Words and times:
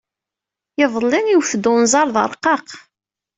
Iḍelli, 0.83 1.21
iwet-d 1.35 1.65
unẓar 1.73 2.07
d 2.15 2.17
arqaq. 2.25 2.67